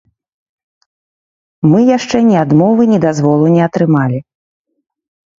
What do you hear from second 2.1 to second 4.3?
ні адмовы, ні дазволу не атрымалі.